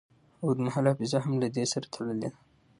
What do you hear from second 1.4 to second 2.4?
له دې سره تړلې ده.